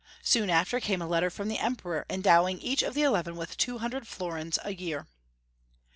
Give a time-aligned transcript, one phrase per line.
[0.23, 3.55] Soon after came a letter from the Emperor, endow ing each of the eleven with
[3.55, 5.05] two hundred florins a year.